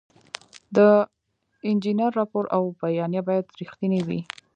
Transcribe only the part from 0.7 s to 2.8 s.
د انجینر راپور او